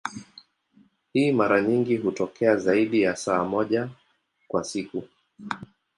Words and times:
Hii 1.13 1.31
mara 1.31 1.61
nyingi 1.61 1.97
hutokea 1.97 2.55
zaidi 2.57 3.01
ya 3.01 3.15
saa 3.15 3.43
moja 3.43 3.89
kwa 4.47 4.63
siku. 4.63 5.03